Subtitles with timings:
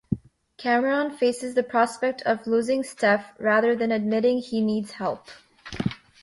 [0.57, 5.27] Cameron faces the prospect of losing Steph rather than admitting he needs help.